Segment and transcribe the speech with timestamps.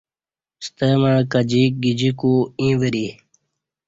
[0.65, 3.07] ستمع کجییک گجیکو ییں وری